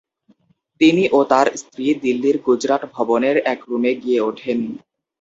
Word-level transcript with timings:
তিনি 0.81 1.03
ও 1.11 1.29
তার 1.31 1.47
স্ত্রী 1.61 1.85
দিল্লির 2.03 2.37
গুজরাট 2.45 2.81
ভবনের 2.93 3.35
এক 3.45 3.59
রুমে 3.69 3.91
গিয়ে 4.03 4.19
ওঠেন। 4.21 4.59